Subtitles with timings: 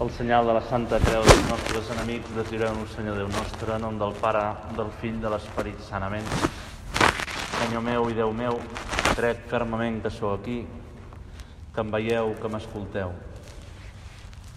[0.00, 3.96] El senyal de la Santa Creu dels nostres enemics, deslliureu-nos, Senyor Déu nostre, en nom
[3.98, 4.44] del Pare,
[4.76, 6.28] del Fill, de l'Esperit sanament.
[7.56, 8.60] Senyor meu i Déu meu,
[9.18, 10.60] crec fermament que sou aquí,
[11.74, 13.10] que em veieu, que m'escolteu.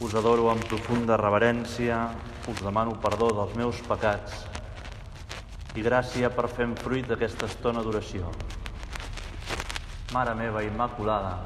[0.06, 1.98] Us adoro amb profunda reverència,
[2.46, 4.46] us demano perdó dels meus pecats
[5.74, 8.30] i gràcia per fer en fruit d'aquesta estona d'oració.
[10.14, 11.40] Mare meva Immaculada,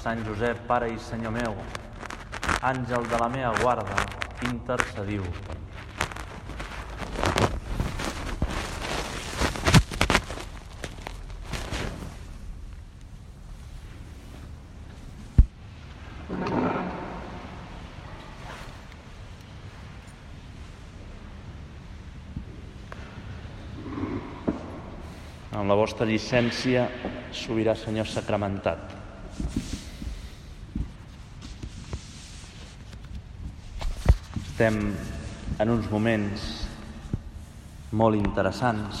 [0.00, 1.58] Sant Josep, Pare i Senyor meu,
[2.64, 4.06] àngel de la meva guarda,
[4.48, 5.26] intercediu.
[25.54, 26.88] Amb la vostra llicència,
[27.32, 29.03] sobirà Senyor sacramentat.
[34.54, 34.76] Estem
[35.58, 36.42] en uns moments
[37.98, 39.00] molt interessants.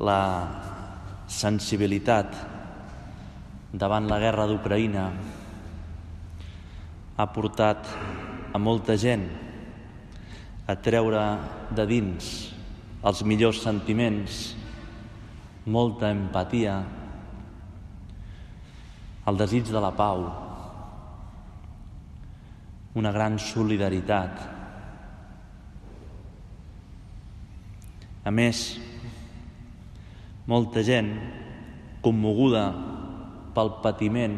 [0.00, 0.22] La
[1.28, 2.32] sensibilitat
[3.82, 5.02] davant la guerra d'Ucraïna
[7.20, 7.90] ha portat
[8.56, 9.26] a molta gent
[10.64, 11.26] a treure
[11.68, 12.30] de dins
[13.10, 14.38] els millors sentiments,
[15.68, 16.78] molta empatia,
[19.28, 20.24] el desig de la pau,
[22.94, 24.40] una gran solidaritat.
[28.22, 28.64] A més,
[30.46, 31.14] molta gent
[32.04, 32.66] commoguda
[33.56, 34.36] pel patiment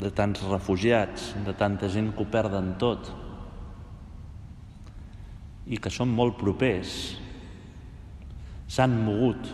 [0.00, 3.10] de tants refugiats, de tanta gent que ho perden tot
[5.70, 6.94] i que són molt propers,
[8.70, 9.50] s'han mogut,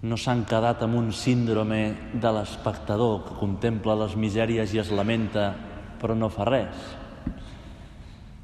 [0.00, 1.80] no s'han quedat amb un síndrome
[2.12, 5.50] de l'espectador que contempla les misèries i es lamenta
[6.00, 6.84] però no fa res,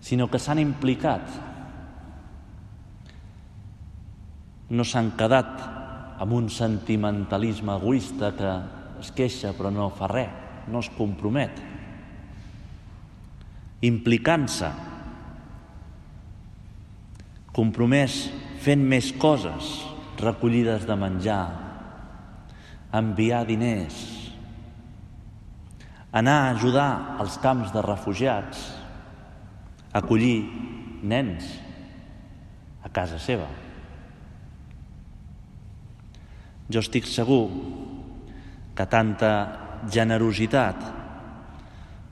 [0.05, 1.27] sinó que s'han implicat.
[4.71, 5.63] No s'han quedat
[6.23, 8.53] amb un sentimentalisme egoista que
[9.03, 10.31] es queixa però no fa res,
[10.69, 11.59] no es compromet.
[13.87, 14.71] Implicant-se,
[17.55, 18.27] compromès
[18.65, 19.69] fent més coses,
[20.21, 21.45] recollides de menjar,
[22.97, 24.16] enviar diners,
[26.17, 26.91] anar a ajudar
[27.21, 28.63] als camps de refugiats,
[29.93, 30.49] acollir
[31.05, 31.45] nens
[32.85, 33.49] a casa seva.
[36.73, 37.45] Jo estic segur
[38.77, 39.33] que tanta
[39.93, 40.81] generositat,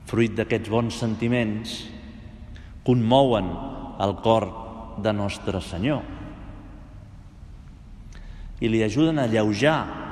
[0.05, 1.73] fruit d'aquests bons sentiments,
[2.85, 3.49] conmouen
[4.05, 4.45] el cor
[5.01, 6.05] de Nostre Senyor
[8.61, 10.04] i li ajuden a lleujar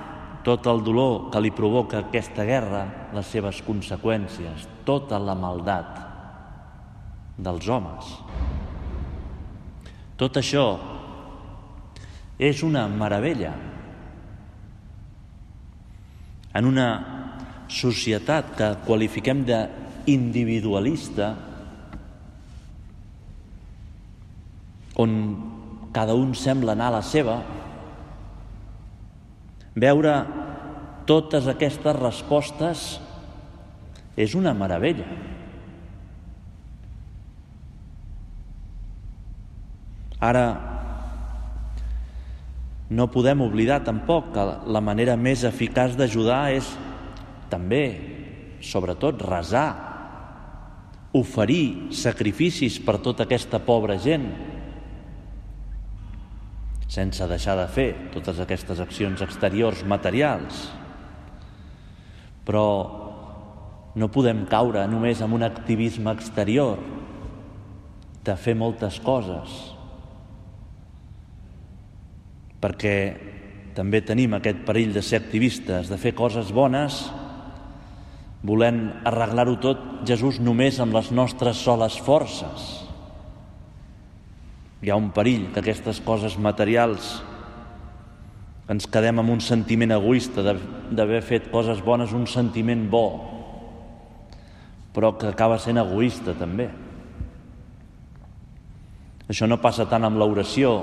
[0.44, 2.84] tot el dolor que li provoca aquesta guerra,
[3.16, 6.02] les seves conseqüències, tota la maldat
[7.40, 8.10] dels homes.
[10.20, 10.66] Tot això
[12.38, 13.54] és una meravella.
[16.54, 16.88] En una
[17.72, 21.34] societat que qualifiquem d'individualista,
[25.02, 25.12] on
[25.96, 27.40] cada un sembla anar a la seva,
[29.76, 30.14] veure
[31.10, 32.84] totes aquestes respostes
[34.16, 35.08] és una meravella.
[40.24, 40.46] Ara,
[42.94, 46.70] no podem oblidar tampoc que la manera més eficaç d'ajudar és
[47.52, 47.84] també,
[48.64, 49.68] sobretot, resar,
[51.14, 54.30] oferir sacrificis per tota aquesta pobra gent,
[56.94, 60.68] sense deixar de fer totes aquestes accions exteriors materials.
[62.46, 62.66] Però
[63.98, 66.78] no podem caure només en un activisme exterior
[68.24, 69.56] de fer moltes coses,
[72.62, 72.96] perquè
[73.76, 77.02] també tenim aquest perill de ser activistes, de fer coses bones,
[78.46, 82.93] volent arreglar-ho tot, Jesús, només amb les nostres soles forces.
[84.84, 87.22] Hi ha un perill que aquestes coses materials
[88.74, 93.06] ens quedem amb un sentiment egoista d'haver fet coses bones, un sentiment bo,
[94.92, 96.66] però que acaba sent egoista també.
[99.32, 100.74] Això no passa tant amb l'oració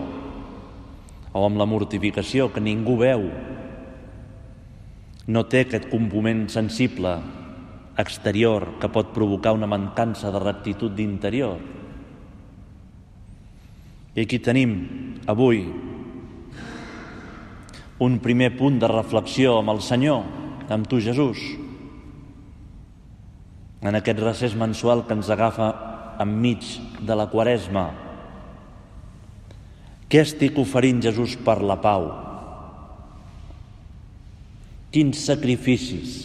[1.32, 3.26] o amb la mortificació, que ningú veu.
[5.28, 7.18] No té aquest component sensible
[8.00, 11.79] exterior que pot provocar una mancança de rectitud d'interior.
[14.14, 14.74] I aquí tenim
[15.30, 15.64] avui
[18.00, 20.24] un primer punt de reflexió amb el Senyor,
[20.70, 21.38] amb tu Jesús.
[23.80, 25.70] en aquest recés mensual que ens agafa
[26.20, 26.66] enmig
[27.00, 27.86] de la Quaresma.
[30.10, 32.10] Què estic oferint Jesús per la pau?
[34.92, 36.18] Quins sacrificis?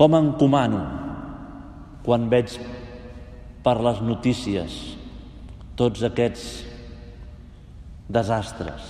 [0.00, 0.80] Com encomano
[2.02, 2.56] quan veig
[3.62, 4.80] per les notícies
[5.78, 6.46] tots aquests
[8.12, 8.88] desastres?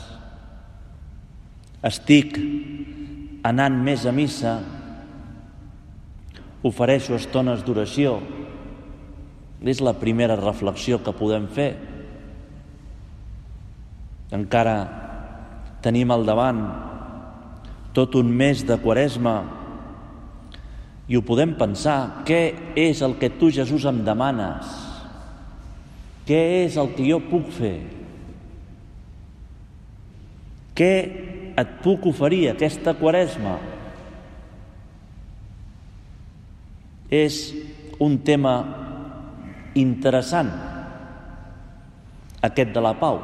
[1.83, 2.39] Estic
[3.47, 4.57] anant més a missa
[6.63, 8.21] ofereixo estones d'oració.
[9.63, 11.71] És la primera reflexió que podem fer.
[14.35, 14.77] Encara
[15.83, 16.63] tenim al davant
[17.95, 19.35] tot un mes de quaresma
[21.11, 24.92] i ho podem pensar, què és el que tu, Jesús, em demanes?
[26.27, 27.77] Què és el que jo puc fer?
[30.79, 30.93] Què
[31.59, 33.59] et puc oferir aquesta quaresma?
[37.13, 37.53] és
[38.01, 38.55] un tema
[39.77, 40.49] interessant,
[42.41, 43.21] aquest de la pau.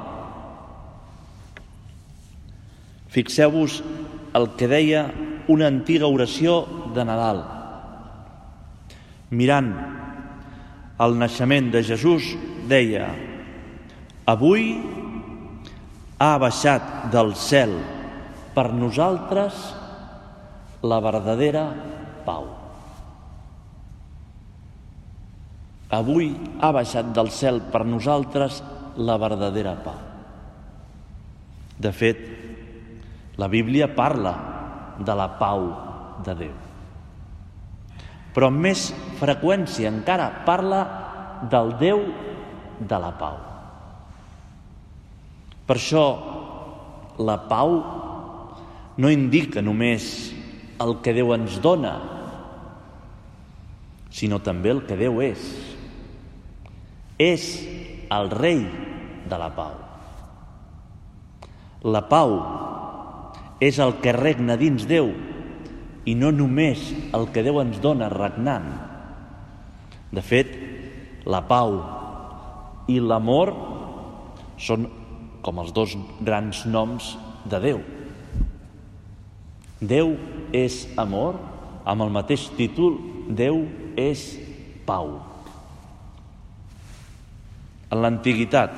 [3.08, 3.78] Fixeu-vos
[4.36, 5.06] el que deia
[5.48, 6.60] una antiga oració
[6.94, 7.40] de Nadal.
[9.32, 9.72] Mirant
[10.98, 12.34] el naixement de Jesús,
[12.68, 13.08] deia
[14.28, 14.74] Avui
[16.18, 17.72] ha baixat del cel
[18.54, 19.60] per nosaltres
[20.82, 21.64] la verdadera
[22.26, 22.50] pau.
[25.98, 26.28] Avui
[26.60, 28.60] ha baixat del cel per nosaltres
[28.98, 30.04] la verdadera pau.
[31.78, 32.24] De fet,
[33.38, 34.34] la Bíblia parla
[34.98, 35.70] de la pau
[36.26, 36.67] de Déu.
[38.38, 38.84] Però amb més
[39.18, 40.84] freqüència encara parla
[41.50, 42.04] del Déu
[42.78, 43.40] de la pau.
[45.66, 46.04] Per això
[47.18, 47.74] la pau
[49.02, 50.06] no indica només
[50.78, 51.96] el que Déu ens dona,
[54.14, 55.50] sinó també el que Déu és
[57.18, 57.50] és
[58.14, 58.62] el rei
[59.26, 59.74] de la pau.
[61.90, 62.38] La pau
[63.58, 65.10] és el que regna dins Déu
[66.06, 68.68] i no només el que Déu ens dona regnant.
[70.14, 70.54] De fet,
[71.28, 71.78] la pau
[72.88, 73.52] i l'amor
[74.58, 74.88] són
[75.44, 77.14] com els dos grans noms
[77.48, 77.82] de Déu.
[79.80, 80.16] Déu
[80.56, 81.38] és amor,
[81.84, 82.98] amb el mateix títol,
[83.28, 83.62] Déu
[83.96, 84.24] és
[84.88, 85.18] pau.
[87.88, 88.74] En l'antiguitat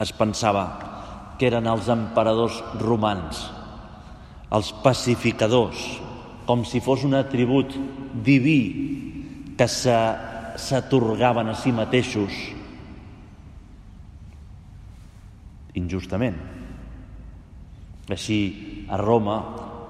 [0.00, 0.64] es pensava
[1.38, 3.42] que eren els emperadors romans,
[4.54, 5.80] els pacificadors,
[6.48, 7.74] com si fos un atribut
[8.24, 8.60] diví
[9.58, 12.32] que s'atorgaven a si mateixos
[15.76, 16.38] injustament.
[18.08, 18.38] Així,
[18.88, 19.36] a Roma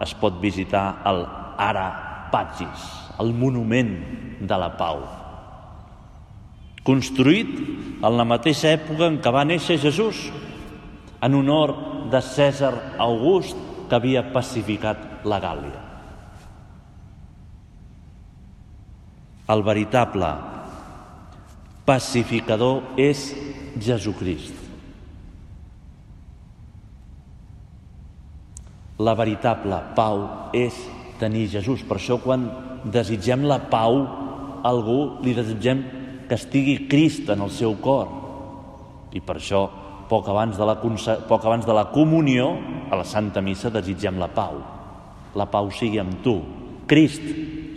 [0.02, 1.22] es pot visitar el
[1.62, 1.86] Ara
[2.32, 2.82] Pagis,
[3.22, 3.94] el monument
[4.42, 5.04] de la pau,
[6.86, 7.50] construït
[8.02, 10.28] en la mateixa època en què va néixer Jesús,
[11.22, 11.74] en honor
[12.10, 12.72] de Cèsar
[13.02, 15.82] August, que havia pacificat la Gàlia.
[19.48, 20.28] El veritable
[21.88, 23.30] pacificador és
[23.80, 24.66] Jesucrist.
[28.98, 30.76] La veritable pau és
[31.20, 31.84] tenir Jesús.
[31.86, 32.44] Per això quan
[32.92, 35.84] desitgem la pau a algú, li desitgem
[36.28, 38.10] que estigui Crist en el seu cor.
[39.16, 39.62] I per això,
[40.08, 40.76] poc abans de la,
[41.28, 42.50] poc abans de la comunió,
[42.90, 44.60] a la Santa Missa desitgem la pau.
[45.36, 46.38] La pau sigui amb tu,
[46.88, 47.24] Crist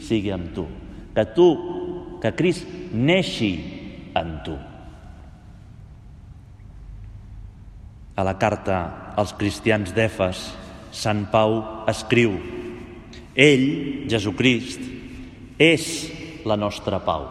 [0.02, 0.66] sigui amb tu.
[1.16, 1.48] Que tu,
[2.24, 3.52] que Crist neixi
[4.16, 4.56] en tu.
[8.16, 8.80] A la carta
[9.20, 10.48] als cristians d'Efes,
[10.92, 12.34] Sant Pau escriu
[13.32, 13.68] Ell,
[14.12, 14.82] Jesucrist,
[15.56, 15.86] és
[16.44, 17.30] la nostra pau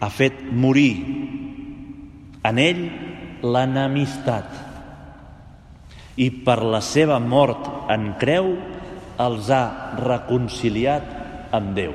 [0.00, 0.92] ha fet morir
[2.46, 2.82] en ell
[3.42, 4.62] l'enemistat
[6.22, 8.52] i per la seva mort en creu
[9.26, 9.64] els ha
[10.00, 11.10] reconciliat
[11.56, 11.94] amb Déu.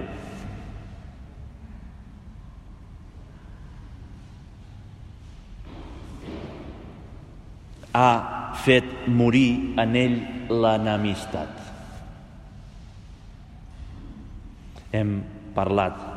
[7.91, 8.12] Ha
[8.63, 9.50] fet morir
[9.81, 10.17] en ell
[10.63, 11.58] l'enemistat.
[14.96, 15.20] Hem
[15.55, 16.10] parlat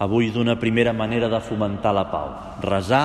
[0.00, 2.30] avui d'una primera manera de fomentar la pau.
[2.64, 3.04] Resar,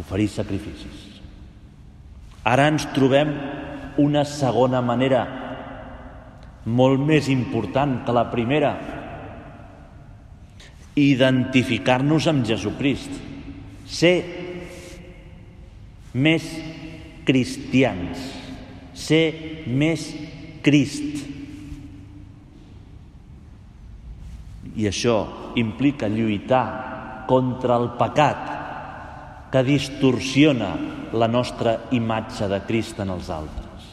[0.00, 1.20] oferir sacrificis.
[2.48, 3.34] Ara ens trobem
[4.00, 5.26] una segona manera
[6.64, 8.72] molt més important que la primera.
[10.96, 13.12] Identificar-nos amb Jesucrist.
[13.84, 14.16] Ser
[16.16, 16.48] més
[17.28, 18.24] cristians.
[18.96, 19.24] Ser
[19.68, 20.08] més
[20.60, 21.09] Crist.
[24.80, 25.16] I això
[25.60, 28.46] implica lluitar contra el pecat
[29.52, 30.70] que distorsiona
[31.12, 33.88] la nostra imatge de Crist en els altres,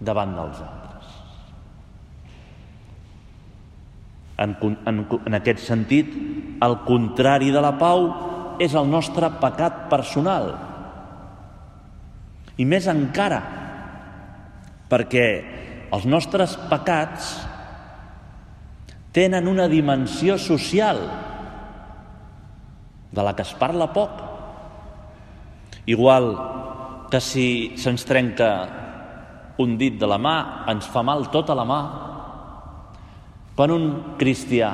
[0.00, 1.12] davant dels altres.
[4.38, 4.54] En,
[4.88, 6.10] en, en aquest sentit,
[6.64, 8.08] el contrari de la pau
[8.62, 10.50] és el nostre pecat personal.
[12.58, 13.42] I més encara,
[14.90, 15.26] perquè
[15.94, 17.34] els nostres pecats
[19.18, 21.00] tenen una dimensió social
[23.10, 24.20] de la que es parla poc.
[25.90, 26.28] Igual
[27.10, 27.46] que si
[27.82, 28.50] se'ns trenca
[29.58, 30.36] un dit de la mà,
[30.70, 31.80] ens fa mal tota la mà.
[33.58, 33.88] Quan un
[34.20, 34.70] cristià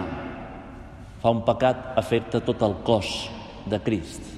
[1.23, 3.15] fa un pecat, afecta tot el cos
[3.65, 4.29] de Crist.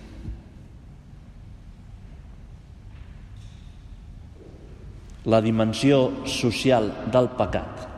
[5.26, 7.95] La dimensió social del pecat,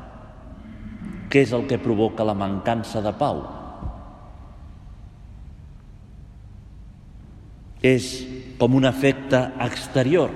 [1.28, 3.42] què és el que provoca la mancança de pau?
[7.84, 8.08] És
[8.58, 10.32] com un efecte exterior.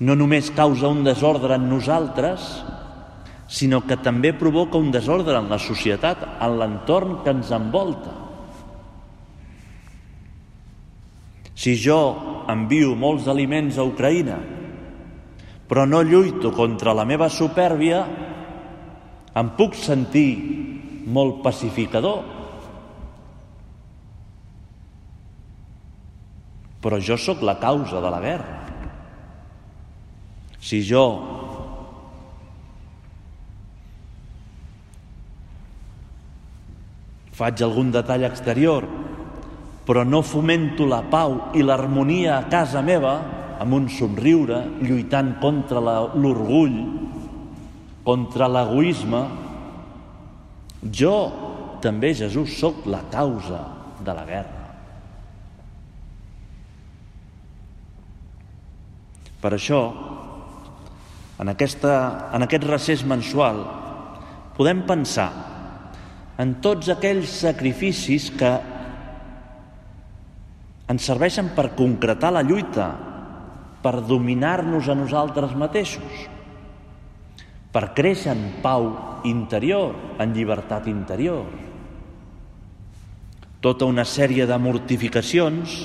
[0.00, 2.50] No només causa un desordre en nosaltres,
[3.50, 8.12] sinó que també provoca un desordre en la societat, en l'entorn que ens envolta.
[11.60, 12.00] Si jo
[12.48, 14.38] envio molts aliments a Ucraïna,
[15.68, 18.04] però no lluito contra la meva supèrbia,
[19.36, 20.30] em puc sentir
[21.06, 22.22] molt pacificador.
[26.80, 28.56] Però jo sóc la causa de la guerra.
[30.60, 31.04] Si jo
[37.40, 38.84] faig algun detall exterior,
[39.88, 43.14] però no fomento la pau i l'harmonia a casa meva
[43.60, 46.76] amb un somriure, lluitant contra l'orgull,
[48.10, 49.20] contra l'egoisme,
[50.90, 51.14] jo
[51.84, 53.60] també, Jesús, sóc la causa
[54.02, 54.64] de la guerra.
[59.40, 59.78] Per això,
[61.38, 61.92] en, aquesta,
[62.34, 63.62] en aquest recés mensual,
[64.58, 65.30] podem pensar
[66.42, 68.50] en tots aquells sacrificis que
[70.90, 72.90] ens serveixen per concretar la lluita,
[73.80, 76.26] per dominar-nos a nosaltres mateixos,
[77.70, 78.90] per créixer en pau
[79.28, 81.46] interior, en llibertat interior.
[83.60, 85.76] Tota una sèrie de mortificacions,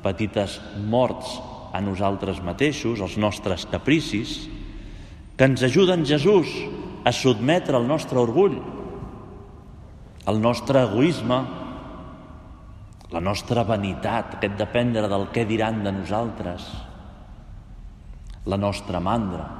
[0.00, 0.58] petites
[0.88, 1.36] morts
[1.74, 4.46] a nosaltres mateixos, els nostres capricis,
[5.36, 6.50] que ens ajuden Jesús
[7.04, 8.58] a sotmetre el nostre orgull,
[10.30, 11.40] el nostre egoisme,
[13.10, 16.68] la nostra vanitat, aquest dependre del què diran de nosaltres,
[18.46, 19.59] la nostra mandra.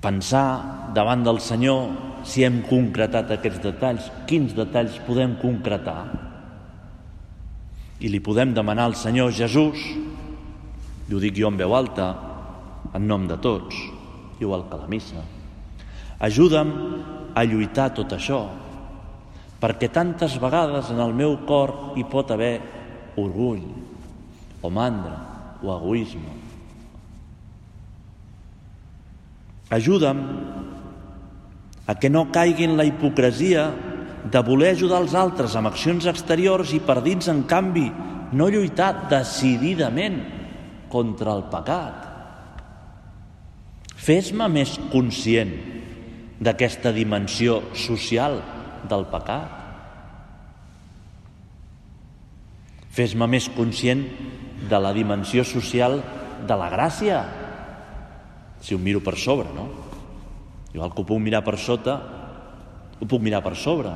[0.00, 1.90] Pensar davant del Senyor
[2.24, 6.04] si hem concretat aquests detalls, quins detalls podem concretar.
[8.00, 9.76] I li podem demanar al Senyor Jesús,
[11.08, 12.08] i ho dic jo en veu alta,
[12.96, 13.76] en nom de tots,
[14.40, 15.24] igual que la missa.
[16.20, 16.72] Ajuda'm
[17.36, 18.46] a lluitar tot això,
[19.60, 22.54] perquè tantes vegades en el meu cor hi pot haver
[23.20, 23.66] orgull,
[24.64, 25.16] o mandra,
[25.60, 26.39] o egoisme.
[29.70, 30.20] Ajuda'm
[31.86, 33.70] a que no caigui en la hipocresia
[34.30, 37.88] de voler ajudar els altres amb accions exteriors i per dins, en canvi,
[38.32, 40.20] no lluitar decididament
[40.92, 42.06] contra el pecat.
[44.00, 45.50] Fes-me més conscient
[46.40, 48.38] d'aquesta dimensió social
[48.88, 49.56] del pecat.
[52.90, 54.06] Fes-me més conscient
[54.70, 56.00] de la dimensió social
[56.46, 57.20] de la gràcia,
[58.60, 59.68] si ho miro per sobre, no?
[60.72, 61.96] Igual que ho puc mirar per sota,
[63.00, 63.92] ho puc mirar per sobre.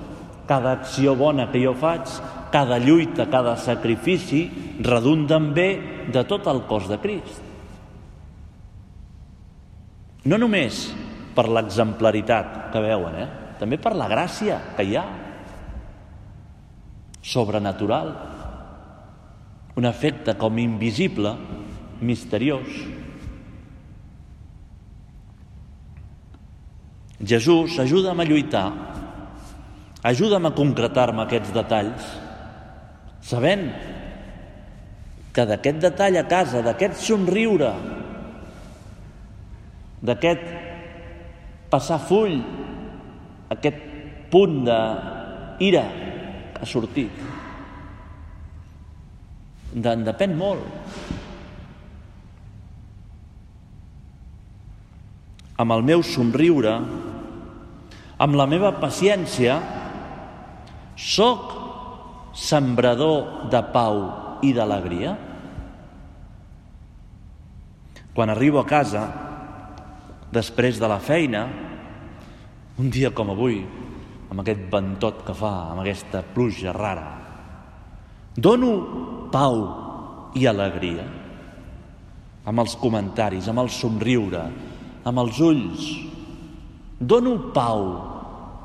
[0.48, 2.08] Cada acció bona que jo faig,
[2.52, 4.46] cada lluita, cada sacrifici,
[4.80, 5.68] redunden bé
[6.12, 7.42] de tot el cos de Crist.
[10.24, 10.86] No només
[11.36, 13.28] per l'exemplaritat que veuen, eh?
[13.60, 15.04] també per la gràcia que hi ha.
[17.24, 18.10] Sobrenatural.
[19.74, 21.34] Un efecte com invisible,
[22.00, 23.03] misteriós.
[27.22, 28.68] Jesús, ajuda'm a lluitar,
[30.02, 32.08] ajuda'm a concretar-me aquests detalls,
[33.22, 33.68] sabent
[35.34, 37.70] que d'aquest detall a casa, d'aquest somriure,
[40.04, 40.44] d'aquest
[41.70, 42.36] passar full,
[43.54, 43.80] aquest
[44.30, 45.84] punt d'ira
[46.54, 47.24] que ha sortit.
[49.74, 50.62] En depèn molt.
[55.60, 56.74] Amb el meu somriure,
[58.18, 59.58] amb la meva paciència,
[60.98, 61.52] sóc
[62.34, 64.00] sembrador de pau
[64.46, 65.14] i d'alegria?
[68.14, 69.04] Quan arribo a casa,
[70.34, 71.46] després de la feina,
[72.78, 73.60] un dia com avui,
[74.30, 77.10] amb aquest ventot que fa, amb aquesta pluja rara,
[78.34, 78.72] dono
[79.30, 79.60] pau
[80.34, 81.06] i alegria
[82.44, 84.44] amb els comentaris, amb el somriure,
[85.04, 85.88] amb els ulls.
[86.98, 87.84] Dono pau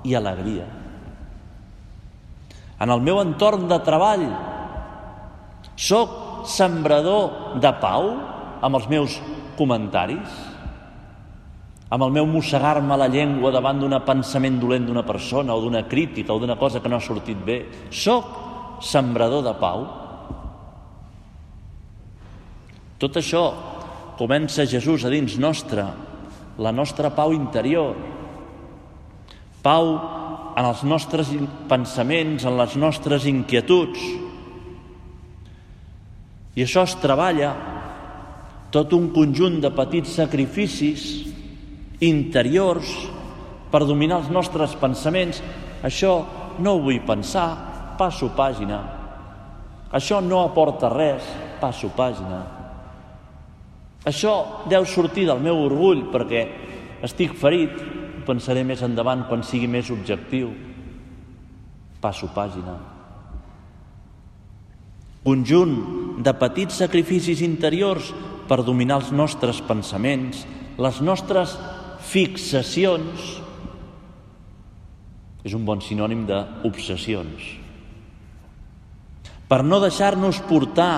[0.08, 0.68] i alegria.
[2.80, 4.24] En el meu entorn de treball
[5.76, 8.14] sóc sembrador de pau
[8.64, 9.18] amb els meus
[9.60, 10.30] comentaris,
[11.90, 16.34] amb el meu mossegar-me la llengua davant d'un pensament dolent d'una persona o d'una crítica
[16.34, 17.66] o d'una cosa que no ha sortit bé.
[17.90, 19.88] Sóc sembrador de pau.
[23.00, 23.44] Tot això
[24.20, 25.88] comença Jesús a dins nostre,
[26.60, 27.96] la nostra pau interior.
[29.64, 29.94] Pau
[30.60, 31.32] en els nostres
[31.72, 34.04] pensaments, en les nostres inquietuds.
[36.60, 37.54] I això es treballa
[38.76, 41.08] tot un conjunt de petits sacrificis
[42.04, 42.92] interiors
[43.72, 45.40] per dominar els nostres pensaments.
[45.86, 46.14] Això
[46.60, 48.84] no ho vull pensar, passo pàgina.
[49.96, 51.24] Això no aporta res,
[51.62, 52.59] passo pàgina.
[54.08, 56.46] Això deu sortir del meu orgull perquè
[57.04, 60.54] estic ferit, ho pensaré més endavant quan sigui més objectiu.
[62.00, 62.78] Passo pàgina.
[65.24, 65.76] Conjunt
[66.24, 68.14] de petits sacrificis interiors
[68.48, 70.46] per dominar els nostres pensaments,
[70.80, 71.58] les nostres
[72.10, 73.26] fixacions.
[75.44, 77.56] És un bon sinònim d'obsessions.
[79.50, 80.94] Per no deixar-nos portar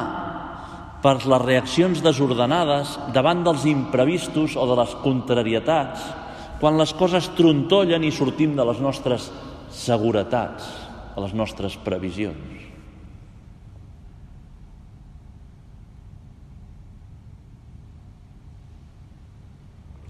[1.01, 6.03] per les reaccions desordenades davant dels imprevistos o de les contrarietats,
[6.61, 9.31] quan les coses trontollen i sortim de les nostres
[9.74, 10.68] seguretats,
[11.16, 12.59] a les nostres previsions.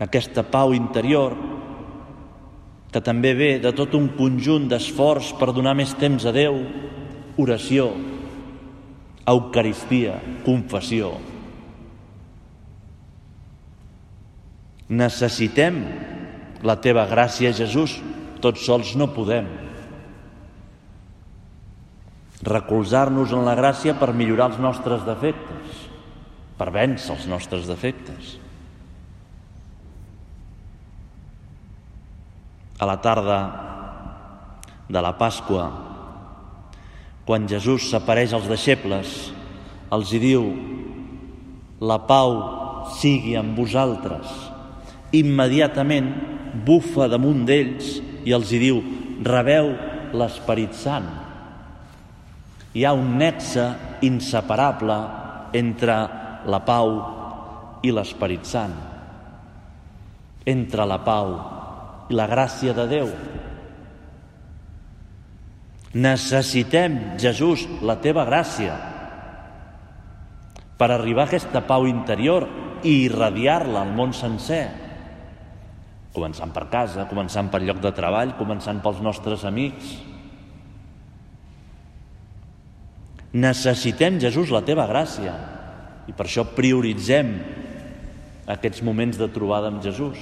[0.02, 1.38] Aquesta pau interior
[2.92, 6.58] que també ve de tot un conjunt d'esforç per donar més temps a Déu,
[7.40, 7.94] oració,
[9.30, 11.14] Eucaristia, confessió.
[14.92, 15.78] Necessitem
[16.66, 18.00] la teva gràcia, Jesús,
[18.42, 19.48] tots sols no podem.
[22.42, 25.86] Recolzar-nos en la gràcia per millorar els nostres defectes,
[26.58, 28.36] per vèncer els nostres defectes.
[32.82, 33.40] A la tarda
[34.90, 35.91] de la Pasqua,
[37.32, 39.12] quan Jesús s'apareix als deixebles,
[39.96, 40.50] els hi diu
[41.80, 42.34] la pau
[43.00, 44.28] sigui amb vosaltres.
[45.16, 46.10] Immediatament
[46.68, 47.94] bufa damunt d'ells
[48.28, 48.82] i els hi diu
[49.24, 49.72] rebeu
[50.12, 51.08] l'Esperit Sant.
[52.76, 53.70] Hi ha un nexe
[54.04, 55.00] inseparable
[55.56, 55.96] entre
[56.52, 56.98] la pau
[57.88, 58.76] i l'Esperit Sant,
[60.52, 61.38] entre la pau
[62.12, 63.16] i la gràcia de Déu.
[65.94, 68.78] Necessitem, Jesús, la teva gràcia
[70.80, 72.48] per arribar a aquesta pau interior
[72.88, 74.64] i irradiar-la al món sencer.
[76.16, 79.92] Començant per casa, començant pel lloc de treball, començant pels nostres amics.
[83.32, 85.36] Necessitem, Jesús, la teva gràcia
[86.10, 87.36] i per això prioritzem
[88.52, 90.18] aquests moments de trobada amb Jesús.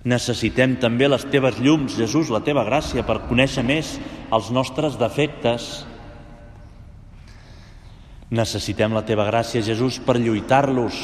[0.00, 3.98] Necessitem també les teves llums, Jesús, la teva gràcia per conèixer més
[4.32, 5.84] els nostres defectes.
[8.32, 10.96] Necessitem la teva gràcia, Jesús, per lluitar-los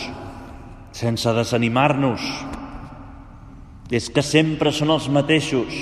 [0.96, 2.24] sense desanimar-nos.
[3.92, 5.76] És que sempre són els mateixos.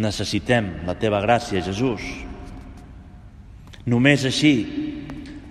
[0.00, 2.00] Necessitem la teva gràcia, Jesús.
[3.84, 4.54] Només així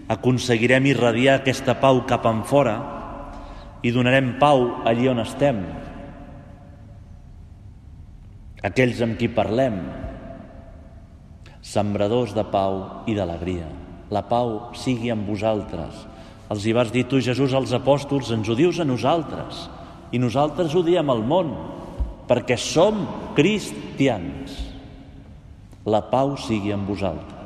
[0.09, 2.98] aconseguirem irradiar aquesta pau cap en fora
[3.83, 5.61] i donarem pau allí on estem.
[8.65, 9.77] Aquells amb qui parlem,
[11.63, 13.69] sembradors de pau i d'alegria.
[14.11, 16.05] La pau sigui amb vosaltres.
[16.49, 19.67] Els hi vas dir tu, Jesús, als apòstols, ens ho dius a nosaltres.
[20.11, 21.53] I nosaltres ho diem al món,
[22.27, 23.05] perquè som
[23.37, 24.57] cristians.
[25.85, 27.37] La pau sigui amb vosaltres.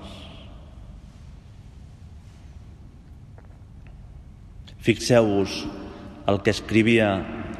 [4.84, 5.62] Fixeu-vos
[6.27, 7.09] el que escrivia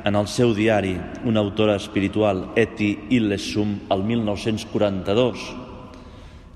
[0.04, 0.95] en el seu diari
[1.28, 5.43] una autora espiritual, Eti Illesum, el 1942.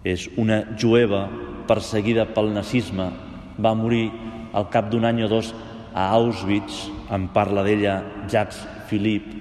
[0.08, 1.28] És una jueva
[1.68, 3.10] perseguida pel nazisme,
[3.60, 4.08] va morir
[4.56, 5.54] al cap d'un any o dos
[5.94, 9.36] a Auschwitz, en parla d'ella Jacques Philippe,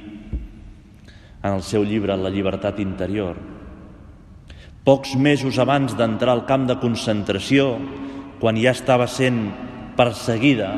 [1.42, 3.38] en el seu llibre La llibertat interior.
[4.87, 7.76] Pocs mesos abans d'entrar al camp de concentració,
[8.40, 9.50] quan ja estava sent
[9.98, 10.74] perseguida,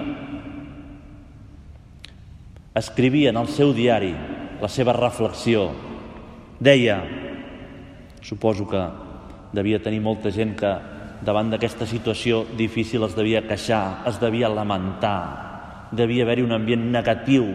[2.78, 4.12] escrivia en el seu diari
[4.60, 5.68] la seva reflexió.
[6.58, 6.98] Deia,
[8.22, 8.82] suposo que
[9.54, 10.72] devia tenir molta gent que
[11.24, 17.46] davant d'aquesta situació difícil es devia queixar, es devia lamentar, devia haver-hi un ambient negatiu,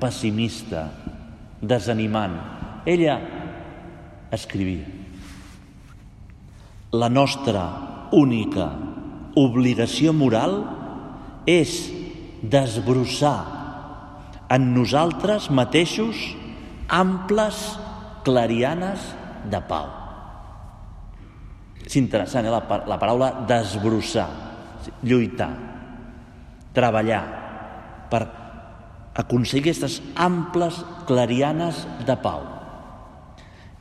[0.00, 0.90] pessimista,
[1.60, 2.36] desanimant.
[2.86, 3.18] Ella
[4.32, 4.96] escrivia
[6.92, 8.70] la nostra única
[9.36, 10.54] obligació moral
[11.46, 11.90] és
[12.42, 13.55] desbrossar
[14.52, 16.18] en nosaltres mateixos
[16.88, 17.56] amples
[18.26, 19.02] clarianes
[19.50, 19.88] de pau.
[21.86, 24.28] És interessant, eh, la, la paraula desbrossar,
[25.06, 25.52] lluitar,
[26.74, 27.22] treballar
[28.10, 28.22] per
[29.16, 32.44] aconseguir aquestes amples clarianes de pau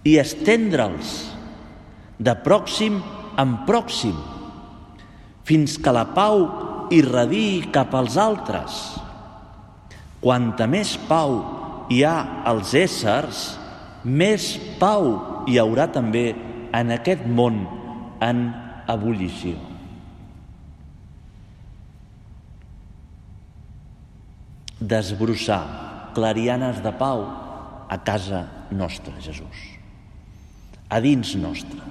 [0.05, 1.15] i estendre'ls
[2.21, 3.01] de pròxim
[3.41, 4.15] en pròxim
[5.45, 6.45] fins que la pau
[6.93, 8.77] irradiï cap als altres.
[10.25, 11.35] Quanta més pau
[11.93, 12.15] hi ha
[12.49, 13.41] als éssers,
[14.01, 15.11] més pau
[15.45, 16.31] hi haurà també
[16.73, 17.59] en aquest món
[18.25, 18.39] en
[18.89, 19.59] ebullició.
[24.81, 25.61] Desbrossar
[26.17, 27.21] clarianes de pau
[27.89, 29.61] a casa nostra, Jesús.
[30.89, 31.85] A dins nostre,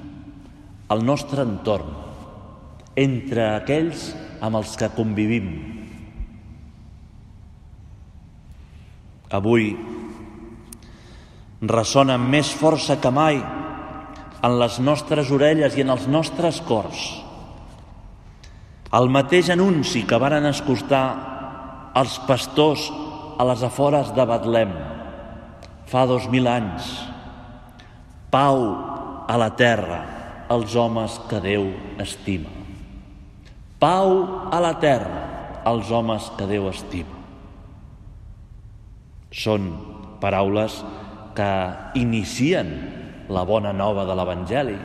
[0.90, 1.94] al nostre entorn,
[2.99, 4.11] entre aquells
[4.42, 5.74] amb els que convivim.
[9.35, 9.73] Avui
[11.64, 13.38] ressona amb més força que mai
[14.44, 17.05] en les nostres orelles i en els nostres cors.
[18.94, 21.07] El mateix anunci que varen escoltar
[21.99, 22.90] els pastors
[23.38, 24.75] a les afores de Betlem
[25.90, 26.92] fa dos mil anys.
[28.31, 28.61] Pau
[29.31, 30.01] a la terra
[30.53, 31.70] als homes que Déu
[32.03, 32.53] estima.
[33.81, 34.14] Pau
[34.53, 35.20] a la terra
[35.64, 37.24] als homes que Déu estima.
[39.35, 39.73] Són
[40.23, 40.79] paraules
[41.35, 41.51] que
[41.99, 42.70] inicien
[43.35, 44.77] la bona nova de l'Evangeli.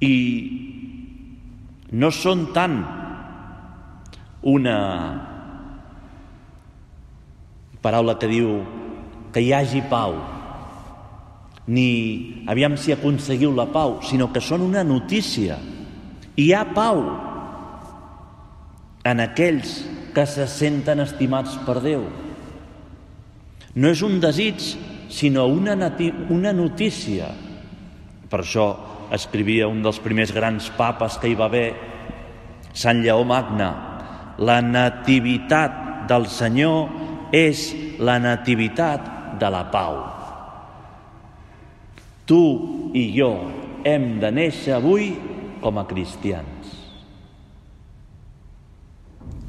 [0.00, 0.14] I
[1.92, 2.78] no són tant
[4.48, 4.78] una
[7.82, 8.58] paraula que diu
[9.32, 10.16] que hi hagi pau,
[11.68, 15.58] ni aviam si aconseguiu la pau, sinó que són una notícia.
[16.38, 17.02] Hi ha pau
[19.08, 19.82] en aquells
[20.14, 22.06] que se senten estimats per Déu.
[23.74, 24.62] No és un desig,
[25.12, 25.74] sinó una,
[26.30, 27.28] una notícia.
[28.28, 28.68] Per això
[29.12, 31.68] escrivia un dels primers grans papes que hi va haver,
[32.78, 33.70] Sant Lleó Magna,
[34.38, 39.96] la nativitat del Senyor és la nativitat de la pau.
[42.28, 42.42] Tu
[42.96, 43.32] i jo
[43.88, 45.10] hem de néixer avui
[45.62, 46.74] com a cristians.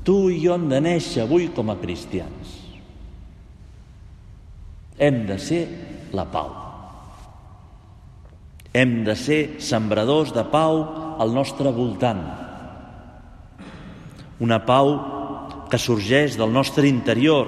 [0.08, 2.59] Tu i jo hem de néixer avui com a cristians.
[5.00, 5.62] Hem de ser
[6.12, 6.50] la pau.
[8.76, 10.82] Hem de ser sembradors de pau
[11.24, 12.20] al nostre voltant.
[14.44, 14.92] Una pau
[15.72, 17.48] que sorgeix del nostre interior,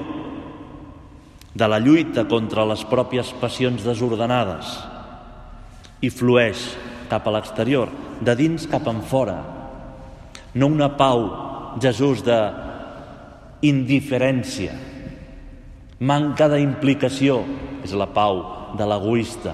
[1.53, 4.71] de la lluita contra les pròpies passions desordenades,
[6.01, 6.63] i flueix
[7.11, 7.91] cap a l'exterior,
[8.23, 9.37] de dins cap en fora.
[10.55, 11.25] No una pau,
[11.83, 12.39] Jesús, de
[13.67, 14.73] indiferència,
[16.01, 17.43] manca d'implicació,
[17.85, 18.41] és la pau
[18.77, 19.53] de l'egoista.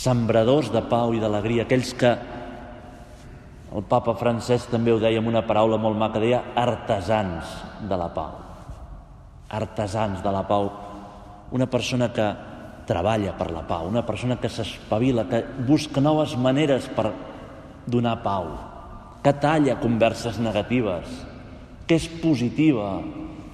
[0.00, 2.14] Sembradors de pau i d'alegria, aquells que
[3.70, 7.52] el papa francès també ho deia amb una paraula molt maca, deia artesans
[7.86, 8.38] de la pau.
[9.60, 10.70] Artesans de la pau.
[11.52, 12.26] Una persona que
[12.88, 17.10] treballa per la pau, una persona que s'espavila, que busca noves maneres per
[17.86, 18.48] donar pau,
[19.22, 21.29] que talla converses negatives,
[21.90, 23.00] que és positiva,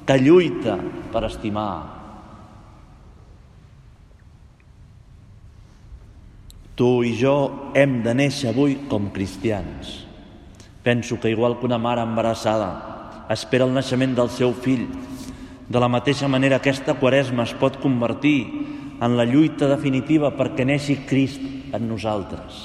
[0.05, 0.75] que lluita
[1.09, 1.71] per estimar.
[6.77, 7.33] Tu i jo
[7.73, 10.03] hem de néixer avui com cristians.
[10.85, 14.85] Penso que igual que una mare embarassada espera el naixement del seu fill,
[15.67, 18.43] de la mateixa manera aquesta quaresma es pot convertir
[19.01, 22.61] en la lluita definitiva perquè neixi Crist en nosaltres.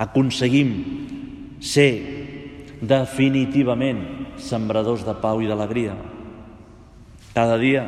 [0.00, 0.72] Aconseguim
[1.60, 1.92] ser
[2.80, 5.96] definitivament sembradors de pau i d'alegria.
[7.36, 7.84] Cada dia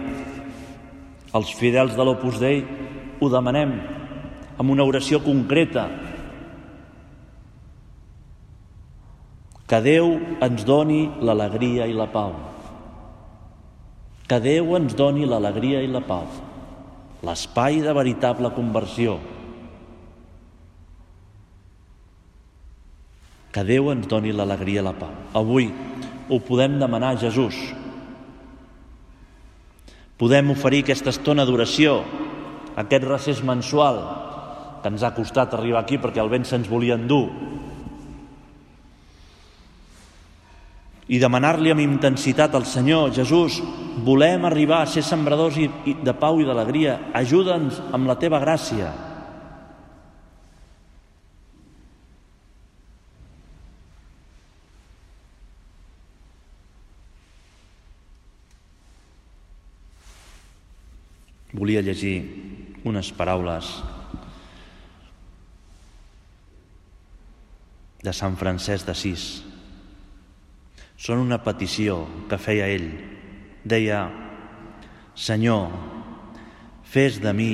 [1.37, 2.62] els fidels de l'Opus Dei
[3.20, 3.74] ho demanem
[4.58, 5.87] amb una oració concreta.
[9.68, 12.32] Que Déu ens doni l'alegria i la pau.
[14.28, 16.24] Que Déu ens doni l'alegria i la pau.
[17.24, 19.18] L'espai de veritable conversió.
[23.52, 25.12] Que Déu ens doni l'alegria i la pau.
[25.37, 25.68] Avui
[26.28, 27.56] ho podem demanar a Jesús.
[30.18, 32.02] Podem oferir aquesta estona d'oració,
[32.76, 34.00] aquest recés mensual
[34.82, 37.26] que ens ha costat arribar aquí perquè el vent se'ns volia endur,
[41.08, 43.62] i demanar-li amb intensitat al Senyor, Jesús,
[44.04, 48.92] volem arribar a ser sembradors de pau i d'alegria, ajuda'ns amb la teva gràcia.
[61.58, 62.16] Volia llegir
[62.86, 63.66] unes paraules
[67.98, 69.24] de Sant Francesc d'Assís,
[70.98, 72.88] són una petició que feia ell.
[73.66, 74.04] Deia,
[75.18, 75.66] Senyor,
[76.86, 77.50] fes de mi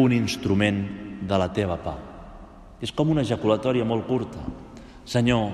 [0.00, 0.80] un instrument
[1.28, 2.00] de la teva pau.
[2.80, 4.40] És com una ejaculatòria molt curta.
[5.04, 5.52] Senyor,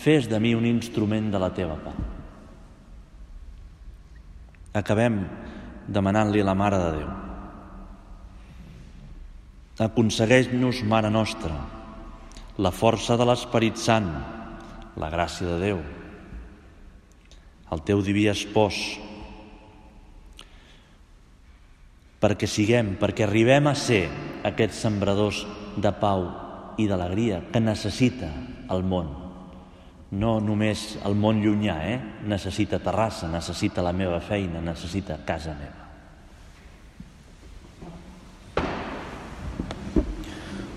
[0.00, 1.96] fes de mi un instrument de la teva pau.
[4.80, 5.20] Acabem
[5.88, 7.08] demanant-li la Mare de Déu.
[9.86, 11.56] Aconsegueix-nos, Mare Nostra,
[12.58, 14.10] la força de l'Esperit Sant,
[15.00, 15.80] la gràcia de Déu,
[17.72, 18.82] el teu diví espòs,
[22.22, 24.04] perquè siguem, perquè arribem a ser
[24.46, 25.42] aquests sembradors
[25.80, 26.28] de pau
[26.78, 28.28] i d'alegria que necessita
[28.70, 29.21] el món.
[30.12, 32.00] No només el món llunyà, eh?
[32.28, 35.82] necessita Terrassa, necessita la meva feina, necessita casa meva.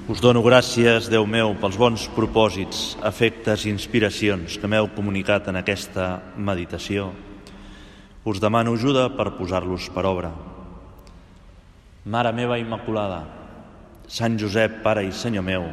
[0.08, 5.60] Us dono gràcies, Déu meu, pels bons propòsits, efectes i inspiracions que m'heu comunicat en
[5.60, 7.10] aquesta meditació.
[8.24, 10.30] Us demano ajuda per posar-los per obra.
[12.06, 13.24] Mare meva Immaculada,
[14.08, 15.66] Sant Josep, Pare i Senyor meu,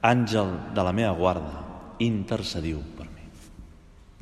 [0.00, 1.59] àngel de la meva guarda,
[2.00, 2.80] intercediu